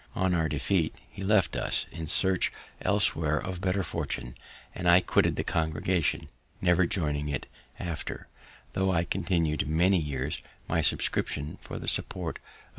[0.15, 2.51] On our defeat, he left us in search
[2.81, 4.33] elsewhere of better fortune,
[4.73, 6.27] and I quitted the congregation,
[6.59, 7.45] never joining it
[7.77, 8.27] after,
[8.73, 12.69] tho' I continu'd many years my subscription for the support of its ministers.